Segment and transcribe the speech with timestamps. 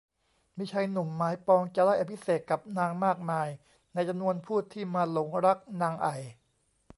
[0.57, 3.49] มีชายหนุ่มหมายปองจะได้อภิเษกกับนางมากมาย
[3.93, 6.15] ในจำนวนผู้ที่มาหลงรักนางไอ่